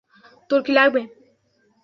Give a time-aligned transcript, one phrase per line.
[0.49, 1.01] তোর কী লাগবে?